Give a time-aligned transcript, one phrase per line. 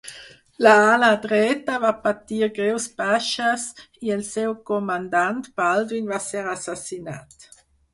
[0.67, 3.69] L'ala dreta va patir greus baixes
[4.09, 7.53] i el seu comandant, Baldwin, va ser assassinat.